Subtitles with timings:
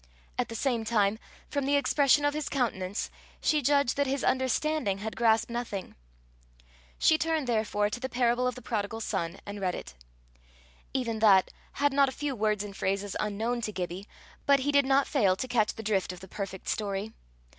[0.35, 4.97] At the same time, from the expression of his countenance, she judged that his understanding
[4.97, 5.93] had grasped nothing.
[6.97, 9.93] She turned therefore to the parable of the prodigal son, and read it.
[10.91, 14.07] Even that had not a few words and phrases unknown to Gibbie,
[14.47, 17.13] but he did not fail to catch the drift of the perfect story.